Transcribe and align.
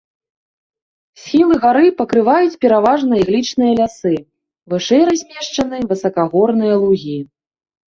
Схілы 1.23 1.53
гары 1.65 1.87
пакрываюць 1.99 2.57
пераважна 2.65 3.13
іглічныя 3.21 3.71
лясы, 3.81 4.15
вышэй 4.75 5.01
размешчаны 5.13 5.77
высакагорныя 5.95 6.75
лугі. 6.83 7.19